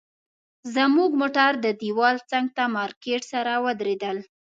[0.75, 4.17] زموږ موټر د دیوال څنګ ته مارکیټ سره ودرېدل.